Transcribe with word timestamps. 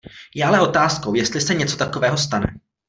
Je 0.35 0.45
ale 0.45 0.61
otázkou, 0.61 1.13
jestli 1.13 1.41
se 1.41 1.53
něco 1.53 1.77
takového 1.77 2.17
stane. 2.17 2.47